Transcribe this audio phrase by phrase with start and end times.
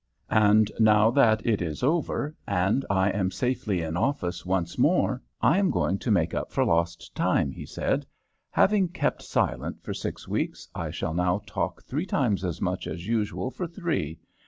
[0.31, 5.59] "And now that it is over, and I am safely in office once more, I
[5.59, 8.07] am going to make up for lost time," he said.
[8.49, 13.05] "Having kept silent for six weeks, I shall now talk three times as much as
[13.05, 14.17] usual for three.